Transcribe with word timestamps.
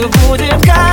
ночью 0.00 0.10
будет 0.28 0.66
как 0.66 0.89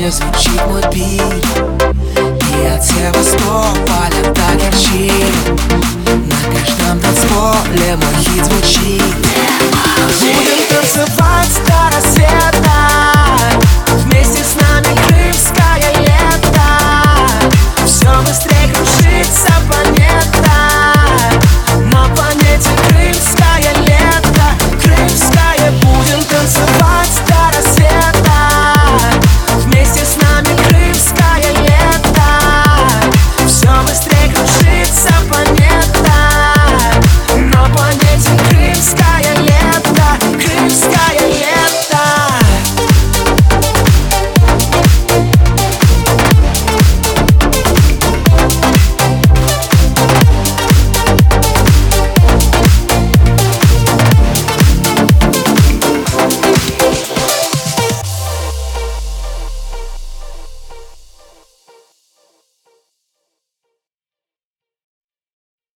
меня 0.00 0.10
звучит 0.10 0.66
мой 0.66 0.80
бит. 0.94 1.46
И 2.62 2.66
от 2.66 2.82
севастополя 2.82 3.99